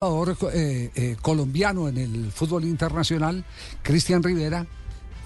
jugador 0.00 0.36
eh, 0.54 0.90
eh, 0.94 1.16
colombiano 1.20 1.88
en 1.88 1.96
el 1.98 2.30
fútbol 2.30 2.64
internacional, 2.64 3.42
Cristian 3.82 4.22
Rivera, 4.22 4.64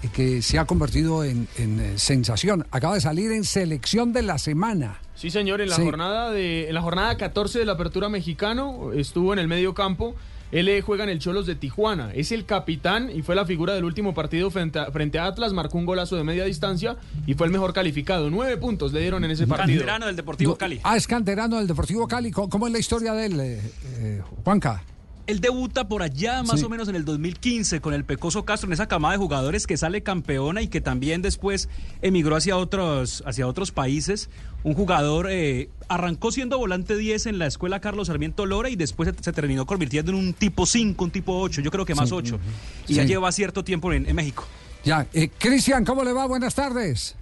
eh, 0.01 0.09
que 0.11 0.41
se 0.41 0.57
ha 0.57 0.65
convertido 0.65 1.23
en, 1.23 1.47
en, 1.59 1.99
sensación. 1.99 2.65
Acaba 2.71 2.95
de 2.95 3.01
salir 3.01 3.31
en 3.33 3.43
selección 3.43 4.13
de 4.13 4.23
la 4.23 4.39
semana. 4.39 4.99
Sí, 5.13 5.29
señor, 5.29 5.61
en 5.61 5.69
la 5.69 5.75
Sí. 5.75 5.83
jornada 5.83 6.31
de 6.31 6.69
en 6.69 6.73
la 6.73 6.81
jornada 6.81 7.15
14 7.17 7.59
de 7.59 7.65
la 7.65 7.73
Apertura 7.73 8.09
Mexicano 8.09 8.93
estuvo 8.93 9.31
en 9.31 9.37
el 9.37 9.47
medio 9.47 9.75
campo. 9.75 10.15
Él 10.53 10.69
eh, 10.69 10.81
juega 10.81 11.03
en 11.03 11.09
el 11.09 11.17
Cholos 11.17 11.47
de 11.47 11.55
Tijuana. 11.55 12.11
Es 12.13 12.31
el 12.31 12.45
capitán 12.45 13.09
y 13.09 13.23
fue 13.23 13.33
la 13.33 13.43
figura 13.43 13.73
del 13.73 13.85
último 13.85 14.13
partido 14.13 14.51
frente 14.51 14.77
a, 14.77 14.91
frente 14.91 15.17
a 15.17 15.25
Atlas. 15.25 15.51
Marcó 15.51 15.79
un 15.79 15.87
golazo 15.87 16.15
de 16.15 16.23
media 16.23 16.45
distancia 16.45 16.95
y 17.25 17.33
fue 17.33 17.47
el 17.47 17.51
mejor 17.51 17.73
calificado. 17.73 18.29
Nueve 18.29 18.57
puntos 18.57 18.93
le 18.93 18.99
dieron 19.01 19.23
en 19.25 19.31
ese 19.31 19.47
partido. 19.47 19.79
Canterano 19.79 20.05
del 20.05 20.15
Deportivo 20.15 20.55
Cali. 20.55 20.79
Ah, 20.83 20.95
es 20.95 21.07
canterano 21.07 21.57
del 21.57 21.65
Deportivo 21.67 22.07
Cali. 22.07 22.29
¿Cómo, 22.29 22.49
cómo 22.49 22.67
es 22.67 22.73
la 22.73 22.77
historia 22.77 23.13
de 23.13 23.25
él, 23.25 23.39
eh, 23.39 23.61
eh, 23.95 24.21
Juanca? 24.43 24.83
Él 25.25 25.39
debuta 25.39 25.87
por 25.87 26.03
allá 26.03 26.43
más 26.43 26.59
Sí. 26.59 26.65
o 26.65 26.69
menos 26.69 26.89
en 26.89 26.95
el 26.95 27.05
2015 27.05 27.79
con 27.79 27.93
el 27.93 28.03
Pecoso 28.03 28.43
Castro 28.43 28.67
en 28.67 28.73
esa 28.73 28.87
camada 28.87 29.13
de 29.13 29.17
jugadores 29.19 29.65
que 29.67 29.77
sale 29.77 30.03
campeona 30.03 30.61
y 30.61 30.67
que 30.67 30.81
también 30.81 31.21
después 31.21 31.69
emigró 32.01 32.35
hacia 32.35 32.57
otros, 32.57 33.23
hacia 33.25 33.47
otros 33.47 33.71
países. 33.71 34.29
Un 34.63 34.73
jugador 34.73 35.27
eh, 35.29 35.69
arrancó 35.87 36.31
siendo 36.31 36.57
volante 36.57 36.97
10 36.97 37.27
en 37.27 37.39
la 37.39 37.47
escuela 37.47 37.79
Carlos 37.79 38.07
Sarmiento 38.07 38.45
Lora 38.45 38.69
y 38.69 38.75
después 38.75 39.09
se, 39.15 39.23
se 39.23 39.31
terminó 39.31 39.65
convirtiendo 39.65 40.11
en 40.11 40.17
un 40.17 40.33
tipo 40.33 40.65
5, 40.65 41.03
un 41.05 41.11
tipo 41.11 41.39
8, 41.39 41.61
yo 41.61 41.71
creo 41.71 41.85
que 41.85 41.95
más 41.95 42.11
8. 42.11 42.37
Y 42.89 42.95
ya 42.95 43.03
lleva 43.05 43.31
cierto 43.31 43.63
tiempo 43.63 43.93
en, 43.93 44.05
en 44.07 44.15
México. 44.15 44.45
Ya, 44.83 45.07
eh, 45.13 45.29
Cristian, 45.37 45.85
¿cómo 45.85 46.03
le 46.03 46.11
va? 46.11 46.25
Buenas 46.27 46.53
tardes. 46.55 47.15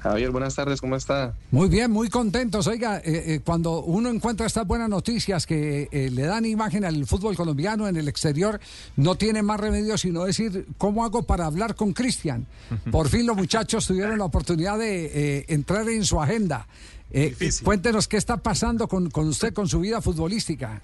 Javier, 0.00 0.30
buenas 0.30 0.54
tardes, 0.54 0.80
¿cómo 0.80 0.96
está? 0.96 1.34
Muy 1.50 1.68
bien, 1.68 1.90
muy 1.90 2.08
contentos. 2.08 2.66
Oiga, 2.66 2.98
eh, 2.98 3.02
eh, 3.34 3.40
cuando 3.44 3.82
uno 3.82 4.08
encuentra 4.08 4.46
estas 4.46 4.66
buenas 4.66 4.88
noticias 4.88 5.46
que 5.46 5.88
eh, 5.92 6.10
le 6.10 6.22
dan 6.22 6.46
imagen 6.46 6.84
al 6.84 7.06
fútbol 7.06 7.36
colombiano 7.36 7.86
en 7.86 7.96
el 7.96 8.08
exterior, 8.08 8.60
no 8.96 9.14
tiene 9.16 9.42
más 9.42 9.60
remedio 9.60 9.98
sino 9.98 10.24
decir, 10.24 10.66
¿cómo 10.78 11.04
hago 11.04 11.24
para 11.24 11.46
hablar 11.46 11.74
con 11.74 11.92
Cristian? 11.92 12.46
Por 12.90 13.08
fin 13.08 13.26
los 13.26 13.36
muchachos 13.36 13.86
tuvieron 13.86 14.18
la 14.18 14.24
oportunidad 14.24 14.78
de 14.78 15.38
eh, 15.38 15.44
entrar 15.48 15.88
en 15.88 16.04
su 16.04 16.20
agenda. 16.20 16.66
Eh, 17.12 17.34
cuéntenos 17.64 18.06
qué 18.06 18.16
está 18.16 18.36
pasando 18.36 18.86
con, 18.86 19.10
con 19.10 19.28
usted, 19.28 19.52
con 19.52 19.68
su 19.68 19.80
vida 19.80 20.00
futbolística. 20.00 20.80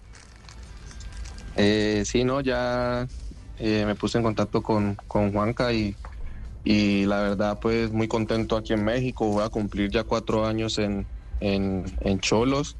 Eh, 1.57 2.03
sí, 2.05 2.25
no, 2.25 2.41
ya 2.41 3.07
eh, 3.59 3.85
me 3.87 3.95
puse 3.95 4.19
en 4.19 4.25
contacto 4.25 4.63
con, 4.63 4.97
con 5.07 5.33
Juanca 5.33 5.73
y, 5.73 5.95
y 6.67 7.07
la 7.07 7.21
verdad, 7.21 7.61
pues 7.61 7.93
muy 7.93 8.09
contento 8.09 8.57
aquí 8.57 8.73
en 8.73 8.85
México. 8.85 9.25
Voy 9.29 9.45
a 9.45 9.49
cumplir 9.49 9.89
ya 9.89 10.03
cuatro 10.03 10.45
años 10.45 10.79
en, 10.79 11.07
en, 11.39 11.85
en 12.01 12.19
Cholos. 12.19 12.77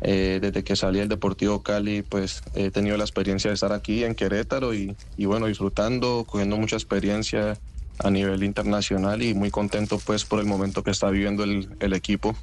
Eh, 0.00 0.40
desde 0.42 0.64
que 0.64 0.74
salí 0.74 0.98
del 0.98 1.08
Deportivo 1.08 1.62
Cali, 1.62 2.02
pues 2.02 2.42
he 2.54 2.72
tenido 2.72 2.96
la 2.96 3.04
experiencia 3.04 3.50
de 3.50 3.54
estar 3.54 3.72
aquí 3.72 4.02
en 4.02 4.16
Querétaro 4.16 4.74
y, 4.74 4.96
y 5.16 5.26
bueno, 5.26 5.46
disfrutando, 5.46 6.24
cogiendo 6.28 6.56
mucha 6.56 6.74
experiencia 6.74 7.56
a 8.00 8.10
nivel 8.10 8.42
internacional 8.42 9.22
y 9.22 9.34
muy 9.34 9.52
contento 9.52 10.00
pues 10.04 10.24
por 10.24 10.40
el 10.40 10.46
momento 10.46 10.82
que 10.82 10.90
está 10.90 11.08
viviendo 11.08 11.44
el, 11.44 11.68
el 11.78 11.92
equipo. 11.92 12.34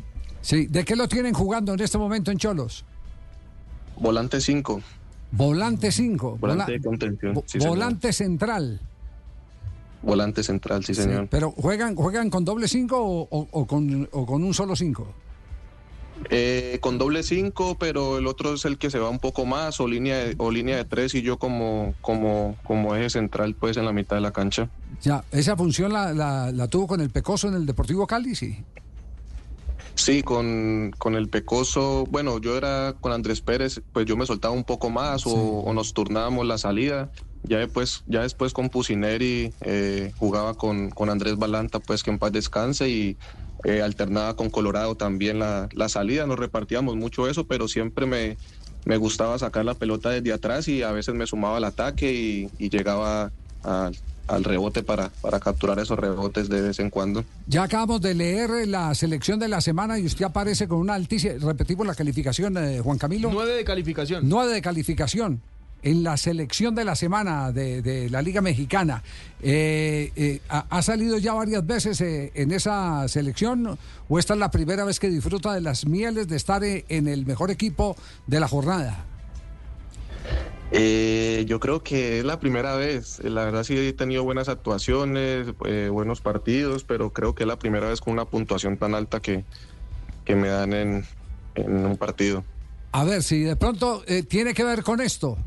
Sí, 0.42 0.68
¿de 0.68 0.86
qué 0.86 0.96
lo 0.96 1.10
tienen 1.10 1.34
jugando 1.34 1.74
en 1.74 1.82
este 1.82 1.98
momento 1.98 2.32
en 2.32 2.38
Cholos? 2.38 2.86
Volante 3.98 4.40
5, 4.40 4.82
Volante 5.34 5.92
5. 5.92 6.38
volante 6.40 6.72
de 6.72 6.82
contención. 6.82 7.36
sí, 7.46 7.60
señor. 7.60 7.68
volante 7.76 8.14
central. 8.14 8.80
Volante 10.02 10.44
central, 10.44 10.84
sí, 10.86 10.94
Sí, 10.96 11.02
señor. 11.04 11.28
pero 11.30 11.52
¿juegan, 11.52 11.96
juegan 11.96 12.30
con 12.30 12.46
doble 12.46 12.68
5 12.68 12.98
o, 12.98 13.28
o- 13.30 13.48
o 13.52 13.68
con, 13.68 14.08
o 14.12 14.26
con 14.26 14.44
un 14.44 14.54
solo 14.54 14.76
5? 14.76 15.08
Eh, 16.30 16.80
con 16.82 16.98
doble 16.98 17.24
5, 17.24 17.78
pero 17.80 18.18
el 18.18 18.28
otro 18.28 18.54
es 18.54 18.66
el 18.66 18.78
que 18.78 18.90
se 18.90 19.00
va 19.00 19.10
un 19.10 19.20
poco 19.20 19.46
más, 19.46 19.80
o 19.80 19.88
línea 19.88 20.18
de, 20.18 20.36
o 20.38 20.52
línea 20.52 20.76
de 20.78 20.84
3 20.86 21.16
y 21.16 21.22
yo 21.22 21.38
como, 21.38 21.94
como, 22.02 22.58
como 22.66 22.96
eje 22.96 23.10
central, 23.10 23.56
pues 23.56 23.78
en 23.78 23.86
la 23.86 23.94
mitad 23.94 24.18
de 24.18 24.22
la 24.22 24.32
cancha. 24.32 24.70
Ya, 25.02 25.24
esa 25.32 25.56
función 25.56 25.94
la, 25.94 26.14
la, 26.14 26.52
la 26.52 26.68
tuvo 26.68 26.88
con 26.88 27.00
el 27.02 27.10
Pecoso 27.10 27.48
en 27.48 27.54
el 27.54 27.66
Deportivo 27.66 28.06
Cali, 28.06 28.36
sí. 28.36 28.58
Sí, 29.96 30.24
con, 30.24 30.92
con 30.98 31.16
el 31.16 31.28
Pecoso, 31.30 32.06
bueno, 32.10 32.40
yo 32.40 32.56
era 32.58 32.96
con 33.00 33.12
Andrés 33.12 33.42
Pérez, 33.42 33.82
pues 33.94 34.06
yo 34.06 34.16
me 34.18 34.26
soltaba 34.26 34.54
un 34.54 34.64
poco 34.64 34.90
más 34.90 35.26
o, 35.28 35.32
o 35.34 35.74
nos 35.74 35.94
turnábamos 35.94 36.46
la 36.46 36.58
salida. 36.58 37.12
Ya 37.44 37.58
después, 37.58 38.04
ya 38.06 38.22
después 38.22 38.54
con 38.54 38.70
Pusineri 38.70 39.54
eh, 39.62 40.12
jugaba 40.18 40.54
con, 40.56 40.90
con 40.90 41.10
Andrés 41.10 41.38
Balanta, 41.38 41.80
pues 41.80 42.04
que 42.04 42.12
en 42.12 42.20
paz 42.20 42.32
descanse 42.32 42.90
y 42.90 43.18
eh, 43.64 43.82
alternaba 43.82 44.36
con 44.36 44.50
Colorado 44.50 44.96
también 44.96 45.40
la, 45.40 45.70
la 45.74 45.90
salida. 45.90 46.26
Nos 46.28 46.38
repartíamos 46.38 46.96
mucho 46.96 47.28
eso, 47.30 47.46
pero 47.48 47.68
siempre 47.68 48.06
me, 48.06 48.38
me 48.86 48.98
gustaba 48.98 49.40
sacar 49.40 49.64
la 49.66 49.74
pelota 49.74 50.10
desde 50.10 50.34
atrás 50.34 50.68
y 50.68 50.84
a 50.84 50.92
veces 50.92 51.16
me 51.16 51.26
sumaba 51.28 51.58
al 51.58 51.64
ataque 51.64 52.12
y, 52.14 52.50
y 52.60 52.70
llegaba 52.70 53.32
a- 53.64 53.92
al 54.28 54.44
rebote 54.44 54.84
para, 54.84 55.10
para 55.22 55.40
capturar 55.40 55.80
esos 55.80 55.98
rebotes 55.98 56.50
de 56.50 56.62
vez 56.62 56.78
en 56.80 56.92
cuando. 56.92 57.26
Ya 57.48 57.64
acabamos 57.64 58.00
de 58.00 58.14
leer 58.14 58.68
la 58.68 58.94
selección 58.94 59.40
de 59.40 59.48
la 59.48 59.60
semana 59.60 59.98
y 59.98 60.06
usted 60.06 60.24
aparece 60.26 60.68
con 60.68 60.78
una 60.78 60.94
altísima, 60.94 61.34
repetimos 61.42 61.88
la 61.88 61.96
calificación, 61.96 62.56
eh, 62.58 62.80
Juan 62.84 63.00
Camilo. 63.00 63.32
Nueve 63.34 63.54
de 63.54 63.64
calificación. 63.64 64.30
Nueve 64.30 64.54
de 64.54 64.62
calificación 64.62 65.42
en 65.84 66.04
la 66.04 66.18
selección 66.18 66.76
de 66.76 66.84
la 66.84 66.96
semana 66.96 67.52
de, 67.52 67.82
de 67.82 68.10
la 68.10 68.22
Liga 68.22 68.42
Mexicana. 68.42 69.02
Eh, 69.42 70.12
eh, 70.16 70.42
ha, 70.50 70.66
ha 70.70 70.82
salido 70.82 71.18
ya 71.18 71.34
varias 71.34 71.66
veces 71.66 72.02
eh, 72.02 72.32
en 72.36 72.52
esa 72.52 73.08
selección 73.08 73.78
o 74.10 74.20
esta 74.20 74.34
es 74.34 74.40
la 74.40 74.52
primera 74.52 74.84
vez 74.84 75.00
que 75.00 75.10
disfruta 75.10 75.54
de 75.54 75.62
las 75.62 75.86
mieles 75.86 76.28
de 76.28 76.36
estar 76.36 76.64
eh, 76.64 76.86
en 76.90 77.08
el 77.08 77.26
mejor 77.26 77.52
equipo 77.52 77.96
de 78.28 78.40
la 78.40 78.48
jornada? 78.48 79.06
Yo 80.72 81.60
creo 81.60 81.82
que 81.82 82.20
es 82.20 82.26
la 82.26 82.40
primera 82.40 82.76
vez. 82.76 83.20
La 83.24 83.46
verdad 83.46 83.64
sí 83.64 83.76
he 83.76 83.94
tenido 83.94 84.24
buenas 84.24 84.50
actuaciones, 84.50 85.48
buenos 85.90 86.22
partidos, 86.22 86.84
pero 86.84 87.12
creo 87.12 87.34
que 87.34 87.44
es 87.44 87.48
la 87.48 87.58
primera 87.58 87.90
vez 87.90 88.02
con 88.02 88.14
una 88.14 88.26
puntuación 88.26 88.78
tan 88.78 88.94
alta 88.94 89.20
que, 89.20 89.46
que 90.26 90.36
me 90.36 90.50
dan 90.50 90.74
en, 90.74 91.06
en 91.56 91.86
un 91.86 91.98
partido. 91.98 92.44
A 92.92 93.04
ver, 93.04 93.24
si 93.24 93.40
de 93.42 93.56
pronto 93.56 94.04
tiene 94.28 94.54
que 94.54 94.64
ver 94.64 94.84
con 94.84 95.02
esto. 95.02 95.40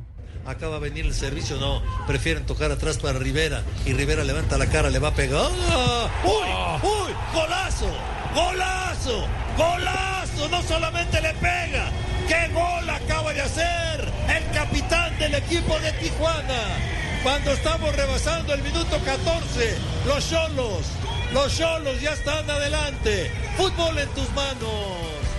Acaba 0.46 0.74
de 0.74 0.80
venir 0.80 1.06
el 1.06 1.14
servicio, 1.14 1.56
no. 1.56 1.82
Prefieren 2.06 2.44
tocar 2.46 2.70
atrás 2.72 2.98
para 2.98 3.18
Rivera. 3.18 3.62
Y 3.86 3.92
Rivera 3.92 4.24
levanta 4.24 4.58
la 4.58 4.66
cara, 4.66 4.90
le 4.90 4.98
va 4.98 5.08
a 5.08 5.14
pegar. 5.14 5.50
¡Ah! 5.70 6.08
¡Uy! 6.24 6.88
¡Uy! 6.90 7.12
¡Golazo! 7.32 7.88
¡Golazo! 8.34 9.26
¡Golazo! 9.56 10.48
No 10.48 10.62
solamente 10.62 11.20
le 11.20 11.32
pega. 11.34 11.90
¡Qué 12.26 12.48
gol 12.52 12.90
acaba 12.90 13.32
de 13.32 13.42
hacer 13.42 14.12
el 14.28 14.54
capitán 14.54 15.16
del 15.18 15.34
equipo 15.34 15.78
de 15.78 15.92
Tijuana! 15.92 16.60
Cuando 17.22 17.52
estamos 17.52 17.94
rebasando 17.94 18.52
el 18.52 18.62
minuto 18.62 18.98
14, 19.04 19.76
los 20.06 20.28
Cholos, 20.28 20.86
los 21.32 21.56
Cholos 21.56 22.00
ya 22.00 22.14
están 22.14 22.50
adelante. 22.50 23.30
Fútbol 23.56 23.96
en 23.96 24.08
tus 24.08 24.28
manos. 24.30 25.31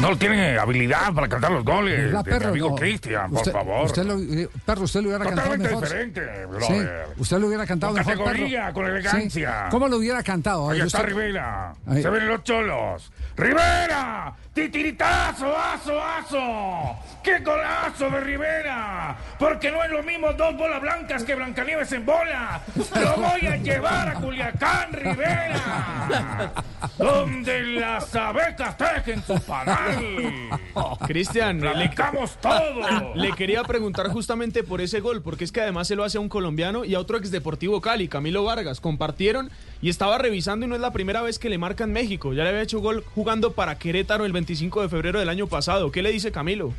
No 0.00 0.16
tiene 0.16 0.56
habilidad 0.56 1.12
para 1.12 1.28
cantar 1.28 1.50
los 1.50 1.64
goles. 1.64 2.04
¿Verdad, 2.12 2.24
de 2.24 2.30
mi 2.32 2.38
perro? 2.38 2.50
amigo 2.50 2.68
No. 2.70 2.74
Cristian, 2.76 3.30
por 3.32 3.50
favor. 3.50 3.84
Usted 3.86 4.04
lo, 4.04 4.16
eh, 4.20 4.48
perro, 4.64 4.82
usted 4.82 5.00
lo 5.00 5.08
hubiera 5.08 5.24
cantado 5.24 5.48
Totalmente 5.48 5.68
mejor. 5.74 5.84
diferente, 5.84 6.66
Sí, 6.68 7.20
usted 7.20 7.38
lo 7.38 7.46
hubiera 7.48 7.66
cantado 7.66 7.92
Con 7.94 8.06
mejor. 8.06 8.24
categoría, 8.26 8.60
perro. 8.66 8.74
con 8.74 8.86
elegancia. 8.86 9.62
Sí. 9.64 9.70
¿Cómo 9.72 9.88
lo 9.88 9.96
hubiera 9.96 10.22
cantado? 10.22 10.70
Ahí 10.70 10.80
está 10.80 10.98
usted- 10.98 11.08
Rivera. 11.08 11.72
Ahí. 11.86 12.02
Se 12.02 12.10
ven 12.10 12.28
los 12.28 12.44
cholos. 12.44 13.12
¡Rivera! 13.36 14.32
¡Titiritazo, 14.52 15.56
aso, 15.56 16.02
aso! 16.02 16.96
¡Qué 17.22 17.38
golazo 17.38 18.10
de 18.10 18.20
Rivera! 18.20 19.16
Porque 19.38 19.70
no 19.70 19.84
es 19.84 19.90
lo 19.92 20.02
mismo 20.02 20.32
dos 20.32 20.56
bolas 20.56 20.80
blancas 20.82 21.22
que 21.22 21.36
Blancanieves 21.36 21.92
en 21.92 22.04
bola. 22.04 22.60
¡Lo 23.00 23.16
voy 23.16 23.46
a 23.46 23.56
llevar 23.56 24.08
a 24.08 24.14
Culiacán, 24.14 24.92
Rivera! 24.92 26.52
Donde 26.98 27.62
las 27.74 28.14
abejas 28.16 28.76
tejen 28.76 29.22
su 29.22 29.38
panal. 29.42 29.87
Cristian, 31.06 31.60
le, 31.60 31.70
¡Platicamos 31.70 32.38
todo! 32.40 33.14
le 33.14 33.32
quería 33.32 33.62
preguntar 33.64 34.08
justamente 34.08 34.62
por 34.62 34.80
ese 34.80 35.00
gol, 35.00 35.22
porque 35.22 35.44
es 35.44 35.52
que 35.52 35.60
además 35.60 35.88
se 35.88 35.96
lo 35.96 36.04
hace 36.04 36.18
a 36.18 36.20
un 36.20 36.28
colombiano 36.28 36.84
y 36.84 36.94
a 36.94 37.00
otro 37.00 37.16
ex 37.18 37.30
Deportivo 37.30 37.80
Cali, 37.80 38.08
Camilo 38.08 38.44
Vargas. 38.44 38.80
Compartieron 38.80 39.50
y 39.80 39.90
estaba 39.90 40.18
revisando 40.18 40.66
y 40.66 40.68
no 40.68 40.74
es 40.74 40.80
la 40.80 40.92
primera 40.92 41.22
vez 41.22 41.38
que 41.38 41.48
le 41.48 41.58
marcan 41.58 41.92
México. 41.92 42.32
Ya 42.32 42.42
le 42.44 42.50
había 42.50 42.62
hecho 42.62 42.80
gol 42.80 43.04
jugando 43.14 43.52
para 43.52 43.78
Querétaro 43.78 44.24
el 44.24 44.32
25 44.32 44.82
de 44.82 44.88
febrero 44.88 45.18
del 45.18 45.28
año 45.28 45.46
pasado. 45.46 45.90
¿Qué 45.90 46.02
le 46.02 46.12
dice 46.12 46.32
Camilo? 46.32 46.72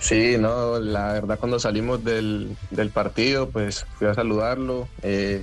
Sí, 0.00 0.36
no, 0.38 0.78
la 0.78 1.12
verdad 1.14 1.38
cuando 1.38 1.58
salimos 1.58 2.04
del, 2.04 2.56
del 2.70 2.90
partido, 2.90 3.48
pues 3.50 3.84
fui 3.98 4.06
a 4.06 4.14
saludarlo. 4.14 4.88
eh, 5.02 5.42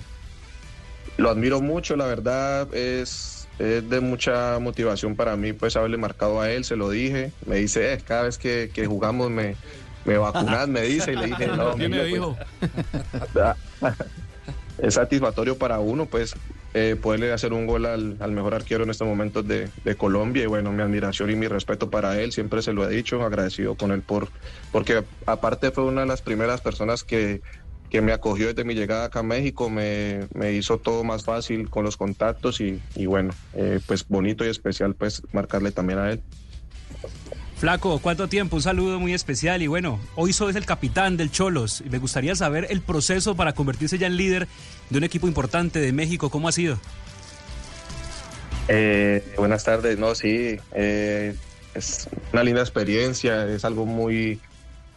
lo 1.18 1.30
admiro 1.30 1.62
mucho, 1.62 1.96
la 1.96 2.06
verdad 2.06 2.74
es, 2.74 3.45
es 3.58 3.88
de 3.88 4.02
mucha 4.02 4.60
motivación 4.60 5.16
para 5.16 5.36
mí, 5.38 5.54
pues 5.54 5.76
haberle 5.76 5.98
marcado 5.98 6.42
a 6.42 6.52
él, 6.52 6.64
se 6.66 6.76
lo 6.76 6.90
dije. 6.90 7.34
Me 7.46 7.58
dice, 7.58 7.94
"Eh, 7.94 8.04
cada 8.04 8.24
vez 8.24 8.38
que, 8.38 8.72
que 8.74 8.86
jugamos 8.86 9.30
me, 9.32 9.60
me 10.04 10.18
vacunas, 10.18 10.68
me 10.68 10.82
dice, 10.82 11.14
y 11.14 11.16
le 11.18 11.28
dije, 11.28 11.48
no, 11.48 11.76
¿Qué 11.76 11.90
me 11.90 11.98
amigo, 11.98 12.04
dijo? 12.04 12.38
pues, 13.34 13.56
es 14.78 14.94
satisfactorio 14.96 15.58
para 15.58 15.80
uno, 15.80 16.10
pues 16.10 16.34
eh, 16.74 16.98
poderle 16.98 17.32
hacer 17.32 17.54
un 17.54 17.66
gol 17.66 17.86
al, 17.86 18.18
al 18.20 18.32
mejor 18.32 18.54
arquero 18.56 18.84
en 18.84 18.90
estos 18.90 19.08
momentos 19.08 19.48
de, 19.48 19.72
de 19.84 19.96
Colombia 19.98 20.44
y 20.44 20.48
bueno, 20.48 20.72
mi 20.74 20.82
admiración 20.82 21.30
y 21.32 21.36
mi 21.36 21.48
respeto 21.48 21.90
para 21.90 22.20
él, 22.22 22.32
siempre 22.34 22.62
se 22.62 22.74
lo 22.74 22.86
he 22.90 22.94
dicho, 22.94 23.22
agradecido 23.24 23.78
con 23.78 23.92
él 23.92 24.04
por, 24.04 24.32
porque 24.72 25.08
aparte 25.26 25.72
fue 25.72 25.86
una 25.86 26.02
de 26.02 26.08
las 26.08 26.22
primeras 26.22 26.62
personas 26.62 27.04
que, 27.06 27.42
que 27.90 28.02
me 28.02 28.12
acogió 28.12 28.48
desde 28.48 28.64
mi 28.64 28.74
llegada 28.74 29.06
acá 29.06 29.20
a 29.20 29.24
México, 29.24 29.70
me, 29.70 30.28
me 30.34 30.54
hizo 30.54 30.78
todo 30.78 31.04
más 31.04 31.24
fácil 31.24 31.70
con 31.70 31.86
los 31.86 31.98
contactos 31.98 32.60
y, 32.62 32.82
y 32.96 33.06
bueno, 33.06 33.34
eh, 33.54 33.80
pues 33.86 34.08
bonito 34.08 34.46
y 34.46 34.50
especial 34.50 34.96
pues 34.96 35.22
marcarle 35.32 35.72
también 35.72 36.00
a 36.00 36.12
él. 36.12 36.22
Flaco, 37.58 38.00
¿cuánto 38.00 38.28
tiempo? 38.28 38.58
Un 38.58 38.62
saludo 38.62 39.00
muy 39.00 39.14
especial 39.14 39.62
y 39.62 39.68
bueno, 39.68 40.00
hoy 40.16 40.34
sos 40.34 40.56
el 40.56 40.66
capitán 40.66 41.16
del 41.16 41.32
Cholos 41.32 41.82
y 41.86 41.90
me 41.90 42.00
gustaría 42.00 42.36
saber 42.36 42.68
el 42.70 42.82
proceso 42.82 43.36
para 43.36 43.54
convertirse 43.54 43.98
ya 43.98 44.08
en 44.08 44.18
líder 44.18 44.48
de 44.90 44.98
un 44.98 45.04
equipo 45.06 45.28
importante 45.28 45.80
de 45.80 45.94
México, 45.94 46.30
¿cómo 46.30 46.50
ha 46.50 46.52
sido? 46.52 46.78
Eh, 48.68 49.24
buenas 49.38 49.64
tardes, 49.64 49.98
no, 49.98 50.16
sí, 50.16 50.58
eh, 50.74 51.36
es 51.74 52.10
una 52.34 52.44
linda 52.44 52.62
experiencia, 52.62 53.48
es 53.48 53.64
algo 53.64 53.86
muy, 53.86 54.42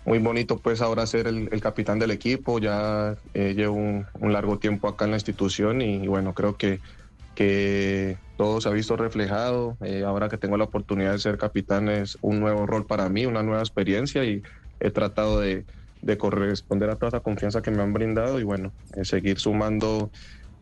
muy 0.08 0.20
bonito 0.20 0.58
pues 0.58 0.81
ahora 0.81 1.06
ser 1.06 1.26
el, 1.26 1.60
capitán 1.60 1.99
del 1.99 2.10
equipo, 2.10 2.58
ya 2.58 3.16
eh, 3.34 3.52
llevo 3.55 3.75
un, 3.75 4.32
largo 4.32 4.58
tiempo 4.58 4.88
acá 4.88 5.05
en 5.05 5.10
la 5.10 5.19
institución 5.19 5.82
y, 5.82 6.08
bueno, 6.08 6.32
creo 6.32 6.56
que, 6.56 6.81
que, 7.34 8.16
todo 8.38 8.60
se 8.60 8.69
ha 8.69 8.72
visto 8.72 8.96
reflejado, 8.96 9.76
eh, 9.82 10.05
ahora 10.05 10.28
que 10.28 10.38
tengo 10.38 10.56
la 10.56 10.64
oportunidad 10.64 11.12
de 11.12 11.19
ser 11.19 11.37
capitán 11.38 11.88
es 11.88 12.16
un 12.22 12.40
nuevo 12.40 12.66
rol 12.66 12.87
para 12.87 13.08
mí, 13.08 13.26
una 13.26 13.43
nueva 13.43 13.60
experiencia 13.60 14.25
y 14.25 14.43
he 14.81 14.90
tratado 14.90 15.40
de, 15.40 15.66
de 16.00 16.16
corresponder 16.16 16.88
a 16.88 16.96
toda 16.96 17.08
esa 17.08 17.20
confianza 17.20 17.61
que 17.61 17.70
me 17.70 17.82
han 17.82 17.93
brindado 17.93 18.40
y 18.40 18.44
bueno, 18.44 18.72
eh, 18.96 19.04
seguir 19.04 19.38
sumando 19.38 20.11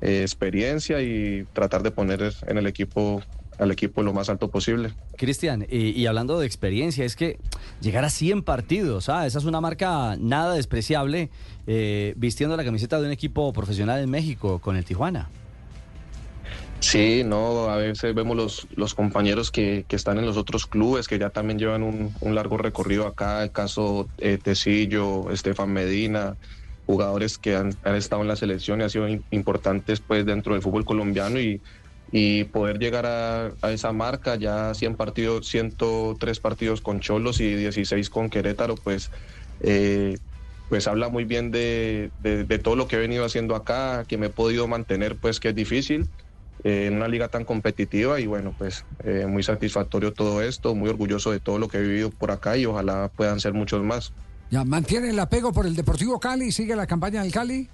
eh, 0.01 0.23
experiencia 0.23 1.01
y 1.03 1.47
tratar 1.53 1.83
de 1.83 1.91
poner 1.91 2.33
en 2.47 2.59
el 2.59 2.67
equipo 2.67 3.23
al 3.59 3.71
equipo 3.71 4.03
lo 4.03 4.13
más 4.13 4.29
alto 4.29 4.51
posible. 4.51 4.93
Cristian, 5.17 5.67
y, 5.69 5.91
y, 5.91 6.07
hablando 6.07 6.39
de 6.39 6.47
experiencia, 6.47 7.05
es 7.05 7.17
que 7.17 7.39
llegar 7.81 8.05
a 8.05 8.11
100 8.11 8.43
partidos, 8.43 9.09
¿ah? 9.09 9.27
esa 9.27 9.39
es 9.39 9.45
una 9.45 9.61
marca 9.61 10.17
nada 10.19 10.55
despreciable 10.55 11.31
eh, 11.67 12.15
vistiendo 12.17 12.57
la 12.57 12.65
camiseta 12.65 13.01
de 13.01 13.07
un 13.07 13.13
equipo 13.13 13.53
profesional 13.53 14.01
en 14.01 14.11
México 14.11 14.61
con 14.61 14.77
el 14.77 14.85
Tijuana. 14.85 15.29
Sí, 16.81 17.23
no, 17.25 17.71
a 17.71 17.77
veces 17.77 18.15
vemos 18.15 18.37
los, 18.37 18.69
los 18.77 18.95
compañeros 18.95 19.51
que, 19.51 19.85
que, 19.89 19.97
están 19.97 20.19
en 20.19 20.27
los 20.27 20.37
otros 20.37 20.67
clubes 20.67 21.09
que 21.09 21.19
ya 21.19 21.31
también 21.31 21.59
llevan 21.59 21.83
un, 21.83 22.15
un 22.21 22.35
largo 22.35 22.59
recorrido 22.59 23.07
acá, 23.07 23.43
el 23.43 23.51
caso 23.51 24.09
eh, 24.19 24.39
Tecillo, 24.41 25.31
Estefan 25.31 25.73
Medina, 25.73 26.37
jugadores 26.87 27.39
que 27.39 27.57
han, 27.57 27.75
han, 27.83 27.97
estado 27.97 28.23
en 28.23 28.29
la 28.29 28.37
selección 28.37 28.81
y 28.81 28.85
han 28.85 28.91
sido 28.91 29.09
importantes 29.31 30.01
pues 30.01 30.27
dentro 30.27 30.53
del 30.53 30.63
fútbol 30.63 30.85
colombiano 30.85 31.41
y, 31.41 31.61
y 32.13 32.45
poder 32.45 32.79
llegar 32.79 33.07
a, 33.07 33.53
a, 33.63 33.73
esa 33.73 33.93
marca, 33.93 34.37
ya 34.37 34.75
100 34.75 34.97
partidos, 34.97 35.49
103 35.49 36.41
partidos 36.41 36.81
con 36.81 37.01
Cholos 37.01 37.41
y 37.41 37.55
16 37.55 38.11
con 38.11 38.31
Querétaro, 38.31 38.77
pues, 38.77 39.11
eh, 39.61 40.19
pues 40.69 40.87
habla 40.87 41.09
muy 41.09 41.25
bien 41.25 41.51
de, 41.51 42.11
de, 42.23 42.45
de, 42.45 42.59
todo 42.59 42.77
lo 42.77 42.89
que 42.89 42.97
he 42.97 43.01
venido 43.01 43.25
haciendo 43.25 43.55
acá, 43.55 44.05
que 44.07 44.19
me 44.19 44.27
he 44.27 44.31
podido 44.31 44.69
mantener, 44.69 45.17
pues 45.17 45.41
que 45.41 45.49
es 45.49 45.55
difícil 45.55 46.09
eh, 46.65 46.87
en 46.87 46.97
una 46.97 47.07
liga 47.07 47.29
tan 47.29 47.45
competitiva 47.45 48.19
y 48.19 48.27
bueno, 48.27 48.55
pues 48.57 48.85
eh, 49.05 49.27
muy 49.29 49.43
satisfactorio 49.43 50.13
todo 50.13 50.43
esto, 50.43 50.75
muy 50.75 50.89
orgulloso 50.89 51.31
de 51.31 51.39
todo 51.39 51.59
lo 51.59 51.69
que 51.69 51.79
he 51.79 51.83
vivido 51.83 52.11
por 52.11 52.31
acá 52.31 52.57
y 52.57 52.67
ojalá 52.67 53.11
puedan 53.15 53.41
ser 53.41 53.53
muchos 53.53 53.85
más. 53.85 54.13
¿Ya 54.51 54.65
mantiene 54.65 55.11
el 55.11 55.19
apego 55.19 55.53
por 55.53 55.67
el 55.67 55.77
Deportivo 55.77 56.19
Cali? 56.19 56.51
¿Sigue 56.53 56.75
la 56.75 56.87
campaña 56.87 57.23
del 57.23 57.33
Cali? 57.33 57.69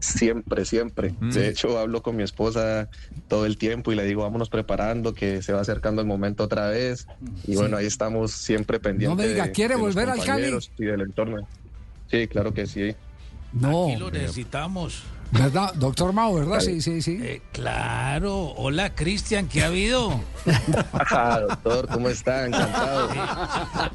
Siempre, 0.00 0.64
siempre. 0.64 1.14
Mm. 1.20 1.30
De 1.30 1.48
hecho, 1.48 1.78
hablo 1.78 2.02
con 2.02 2.16
mi 2.16 2.22
esposa 2.22 2.88
todo 3.26 3.46
el 3.46 3.58
tiempo 3.58 3.92
y 3.92 3.96
le 3.96 4.04
digo, 4.04 4.22
vámonos 4.22 4.48
preparando, 4.48 5.12
que 5.12 5.42
se 5.42 5.52
va 5.52 5.60
acercando 5.60 6.00
el 6.00 6.06
momento 6.06 6.44
otra 6.44 6.68
vez. 6.68 7.06
Y 7.44 7.52
sí. 7.52 7.56
bueno, 7.56 7.76
ahí 7.76 7.86
estamos 7.86 8.32
siempre 8.32 8.78
pendientes. 8.78 9.16
No 9.16 9.22
me 9.22 9.28
diga, 9.28 9.48
¿quiere 9.48 9.74
de, 9.74 9.80
de 9.80 9.86
volver 9.86 10.08
al 10.08 10.24
Cali? 10.24 10.56
Y 10.78 10.84
del 10.84 11.00
entorno. 11.00 11.48
Sí, 12.10 12.28
claro 12.28 12.54
que 12.54 12.66
sí. 12.66 12.94
No. 13.52 13.88
Aquí 13.88 13.96
lo 13.96 14.10
necesitamos. 14.10 15.02
¿Verdad? 15.30 15.74
Doctor 15.74 16.12
Mao, 16.12 16.34
¿verdad? 16.34 16.60
Sí, 16.60 16.80
sí, 16.80 17.02
sí. 17.02 17.18
Eh, 17.22 17.42
claro. 17.52 18.54
Hola, 18.56 18.94
Cristian, 18.94 19.46
¿qué 19.48 19.62
ha 19.62 19.66
habido? 19.66 20.20
ah, 20.92 21.40
doctor, 21.48 21.88
¿cómo 21.88 22.08
está? 22.08 22.46
Encantado. 22.46 23.10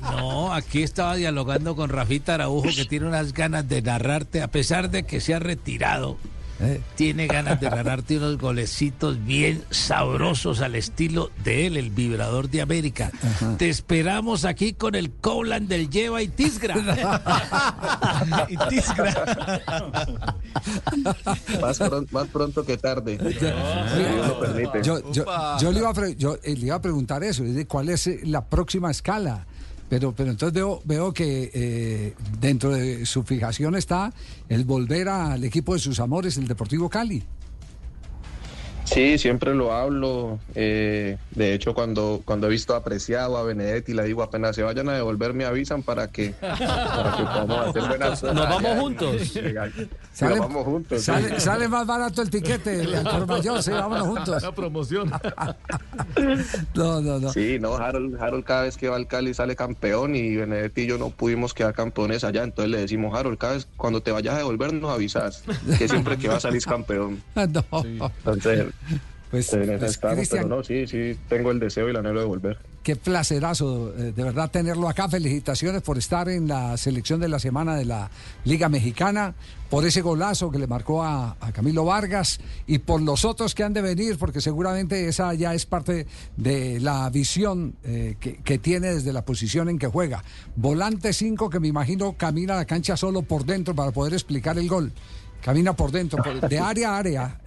no, 0.02 0.54
aquí 0.54 0.84
estaba 0.84 1.16
dialogando 1.16 1.76
con 1.76 1.90
Rafita 1.90 2.36
Araujo, 2.36 2.70
que 2.76 2.86
tiene 2.86 3.08
unas 3.08 3.34
ganas 3.34 3.68
de 3.68 3.82
narrarte, 3.82 4.42
a 4.42 4.50
pesar 4.50 4.92
de 4.92 5.04
que 5.04 5.22
se 5.22 5.34
ha 5.34 5.40
retirado. 5.40 6.18
¿Eh? 6.64 6.82
Tiene 6.96 7.28
ganas 7.28 7.60
de 7.60 7.70
narrarte 7.70 8.18
unos 8.18 8.38
golecitos 8.38 9.24
bien 9.26 9.64
sabrosos 9.70 10.62
al 10.62 10.76
estilo 10.76 11.30
de 11.44 11.68
él, 11.68 11.78
el 11.78 11.90
vibrador 11.90 12.50
de 12.50 12.62
América. 12.62 13.12
Ajá. 13.22 13.58
Te 13.58 13.70
esperamos 13.70 14.46
aquí 14.46 14.74
con 14.74 14.96
el 14.96 15.12
Cowland 15.12 15.68
del 15.68 15.90
Lleva 15.90 16.22
y 16.22 16.30
Tisgra. 16.30 16.76
y 18.48 18.58
Tisgra. 18.70 19.62
más, 21.62 21.78
pronto, 21.78 22.08
más, 22.12 22.28
pronto, 22.28 22.66
que 22.66 22.78
tarde. 22.78 23.18
Si 23.20 23.40
Dios 23.40 24.28
lo 24.28 24.40
permite. 24.40 24.84
Yo, 24.84 25.12
yo, 25.12 25.26
yo, 25.60 25.72
le 25.72 25.80
iba 25.80 25.90
a, 25.90 26.10
yo, 26.12 26.38
le 26.44 26.52
iba 26.52 26.76
a 26.76 26.82
preguntar 26.82 27.24
eso, 27.24 27.44
¿cuál 27.68 27.90
es 27.90 28.10
la 28.24 28.46
próxima 28.46 28.90
escala? 28.90 29.46
Pero, 29.90 30.14
pero 30.14 30.32
entonces 30.32 30.54
veo, 30.54 30.82
veo 30.86 31.14
que 31.14 31.52
eh, 31.54 32.14
dentro 32.40 32.72
de 32.72 33.06
su 33.06 33.24
fijación 33.24 33.76
está 33.76 34.14
el 34.50 34.66
volver 34.66 35.10
al 35.10 35.44
equipo 35.44 35.74
de 35.74 35.80
sus 35.80 36.00
amores, 36.00 36.38
el 36.38 36.48
Deportivo 36.48 36.90
Cali. 36.90 37.24
Sí, 38.94 39.18
siempre 39.18 39.56
lo 39.56 39.74
hablo. 39.74 40.40
Eh, 40.54 41.18
de 41.32 41.54
hecho, 41.54 41.74
cuando, 41.74 42.22
cuando 42.26 42.46
he 42.48 42.50
visto 42.52 42.76
apreciado 42.76 43.38
a 43.38 43.44
Benedetti, 43.44 43.94
le 43.94 44.04
digo 44.04 44.22
apenas 44.22 44.56
se 44.56 44.62
vayan 44.62 44.88
a 44.90 44.94
devolver, 44.94 45.34
me 45.34 45.46
avisan 45.46 45.82
para 45.82 46.10
que, 46.10 46.30
para 46.40 47.16
que 47.18 47.24
podamos 47.24 47.68
hacer 47.70 47.84
buenas 47.88 48.24
Nos 48.24 48.36
vamos 48.36 48.80
juntos. 48.80 49.34
Sale, 50.14 50.40
vamos 50.40 50.66
juntos. 50.66 51.04
Sale, 51.04 51.30
sí. 51.30 51.40
sale, 51.40 51.68
más 51.68 51.88
barato 51.88 52.22
el 52.22 52.30
tiquete 52.30 52.84
mayor, 53.28 53.64
sí, 53.64 53.72
vámonos 53.72 54.08
juntos. 54.08 54.44
La 54.44 54.52
promoción. 54.52 55.10
no, 56.76 57.02
no, 57.02 57.20
no. 57.20 57.32
Sí, 57.32 57.58
no, 57.60 57.76
Harold, 57.76 58.22
Harold 58.22 58.44
cada 58.44 58.64
vez 58.64 58.78
que 58.78 58.90
va 58.90 58.96
al 58.96 59.08
Cali 59.08 59.34
sale 59.34 59.56
campeón 59.56 60.16
y 60.16 60.36
Benedetti 60.36 60.82
y 60.82 60.88
yo 60.88 61.00
no 61.00 61.10
pudimos 61.10 61.56
quedar 61.56 61.74
campeones 61.74 62.24
allá. 62.24 62.44
Entonces 62.44 62.70
le 62.70 62.78
decimos, 62.80 63.18
Harold, 63.18 63.40
cada 63.40 63.54
vez 63.54 63.68
cuando 63.76 64.02
te 64.02 64.12
vayas 64.12 64.36
a 64.36 64.38
devolver 64.38 64.72
nos 64.74 64.92
avisas, 64.92 65.44
que 65.80 65.88
siempre 65.88 66.18
que 66.18 66.28
vas 66.28 66.38
a 66.38 66.42
salir 66.42 66.64
campeón. 66.64 67.24
no. 67.36 67.82
Sí. 67.82 68.00
Entonces, 68.20 68.68
pues, 69.32 69.50
pues 69.50 69.98
Cristian, 69.98 70.44
pero 70.44 70.48
no, 70.48 70.64
sí, 70.64 70.88
sí, 70.88 71.18
tengo 71.28 71.52
el 71.52 71.60
deseo 71.60 71.88
y 71.88 71.92
el 71.92 71.98
anhelo 71.98 72.20
de 72.20 72.26
volver. 72.26 72.58
Qué 72.84 72.98
placerazo, 72.98 73.94
de 73.94 74.12
verdad, 74.12 74.52
tenerlo 74.52 74.90
acá. 74.90 75.08
Felicitaciones 75.08 75.82
por 75.82 75.98
estar 75.98 76.28
en 76.28 76.50
la 76.50 76.76
selección 76.76 77.22
de 77.22 77.30
la 77.30 77.40
semana 77.40 77.78
de 77.78 77.86
la 77.86 78.12
Liga 78.44 78.68
Mexicana, 78.68 79.36
por 79.70 79.86
ese 79.86 80.02
golazo 80.02 80.52
que 80.52 80.60
le 80.60 80.68
marcó 80.68 81.02
a, 81.02 81.38
a 81.40 81.52
Camilo 81.54 81.86
Vargas 81.86 82.42
y 82.68 82.80
por 82.80 83.02
los 83.02 83.24
otros 83.24 83.56
que 83.56 83.64
han 83.64 83.72
de 83.72 83.82
venir, 83.82 84.18
porque 84.18 84.42
seguramente 84.42 85.08
esa 85.08 85.34
ya 85.34 85.54
es 85.54 85.66
parte 85.66 86.08
de 86.36 86.82
la 86.82 87.10
visión 87.10 87.76
eh, 87.86 88.18
que, 88.20 88.36
que, 88.44 88.58
tiene 88.58 88.94
desde 88.94 89.14
la 89.14 89.24
posición 89.24 89.70
en 89.70 89.80
que 89.80 89.88
juega. 89.88 90.22
Volante 90.58 91.14
5 91.14 91.50
que 91.50 91.62
me 91.62 91.70
imagino 91.70 92.18
camina 92.18 92.56
la 92.58 92.66
cancha 92.66 92.98
solo 92.98 93.22
por 93.22 93.46
dentro 93.46 93.74
para 93.74 93.92
poder 93.92 94.12
explicar 94.12 94.58
el 94.58 94.68
gol. 94.68 94.92
Camina 95.42 95.74
por 95.74 95.92
dentro, 95.92 96.22
por, 96.22 96.50
de 96.50 96.60
área 96.60 96.92
a 96.92 96.98
área 96.98 97.40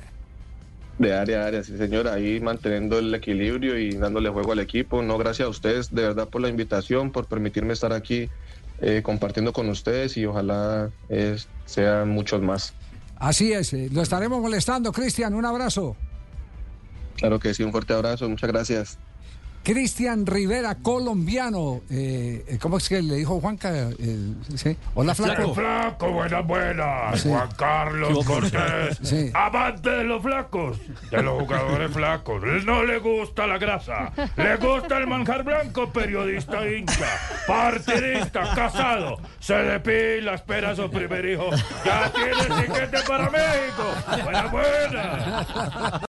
de 0.98 1.14
área 1.14 1.42
a 1.42 1.46
área, 1.46 1.62
sí 1.62 1.76
señor, 1.76 2.08
ahí 2.08 2.40
manteniendo 2.40 2.98
el 2.98 3.14
equilibrio 3.14 3.78
y 3.78 3.92
dándole 3.92 4.30
juego 4.30 4.52
al 4.52 4.60
equipo. 4.60 5.02
No, 5.02 5.18
gracias 5.18 5.46
a 5.46 5.50
ustedes 5.50 5.94
de 5.94 6.02
verdad 6.02 6.28
por 6.28 6.40
la 6.40 6.48
invitación, 6.48 7.12
por 7.12 7.26
permitirme 7.26 7.72
estar 7.72 7.92
aquí 7.92 8.30
eh, 8.80 9.02
compartiendo 9.02 9.52
con 9.52 9.68
ustedes 9.68 10.16
y 10.16 10.26
ojalá 10.26 10.90
eh, 11.08 11.36
sean 11.64 12.08
muchos 12.08 12.40
más. 12.42 12.74
Así 13.16 13.52
es, 13.52 13.72
eh, 13.72 13.88
lo 13.92 14.02
estaremos 14.02 14.40
molestando, 14.40 14.92
Cristian, 14.92 15.34
un 15.34 15.44
abrazo. 15.44 15.96
Claro 17.16 17.38
que 17.38 17.54
sí, 17.54 17.62
un 17.62 17.72
fuerte 17.72 17.94
abrazo, 17.94 18.28
muchas 18.28 18.50
gracias. 18.50 18.98
Cristian 19.66 20.24
Rivera, 20.26 20.76
colombiano. 20.76 21.80
Eh, 21.90 22.56
¿Cómo 22.60 22.76
es 22.76 22.88
que 22.88 23.02
le 23.02 23.16
dijo 23.16 23.40
Juanca? 23.40 23.90
Eh, 23.98 24.34
¿sí? 24.54 24.76
Hola, 24.94 25.12
Flaco. 25.12 25.54
Flaco, 25.54 26.12
buenas, 26.12 26.46
buenas. 26.46 27.20
Sí. 27.20 27.28
Juan 27.28 27.48
Carlos 27.56 28.24
Cortés. 28.24 29.00
Sí. 29.06 29.30
Amante 29.34 29.90
de 29.90 30.04
los 30.04 30.22
flacos, 30.22 30.78
de 31.10 31.22
los 31.22 31.42
jugadores 31.42 31.90
flacos. 31.90 32.42
No 32.64 32.84
le 32.84 32.98
gusta 32.98 33.46
la 33.48 33.58
grasa, 33.58 34.12
le 34.36 34.56
gusta 34.56 34.98
el 34.98 35.06
manjar 35.08 35.42
blanco, 35.42 35.92
periodista 35.92 36.66
hincha, 36.68 37.06
partidista, 37.46 38.54
casado. 38.54 39.18
Se 39.40 39.54
depila, 39.54 40.34
espera 40.34 40.70
a 40.70 40.76
su 40.76 40.88
primer 40.90 41.24
hijo. 41.24 41.50
Ya 41.84 42.12
tiene 42.12 42.62
tiquete 42.62 42.98
para 43.06 43.30
México. 43.30 44.22
Buenas, 44.22 44.50
buenas. 44.52 46.02